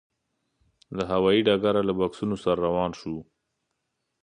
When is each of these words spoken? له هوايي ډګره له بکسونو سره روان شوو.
له 0.95 1.03
هوايي 1.11 1.41
ډګره 1.47 1.81
له 1.87 1.93
بکسونو 1.99 2.35
سره 2.43 2.59
روان 2.67 2.91
شوو. 2.99 3.21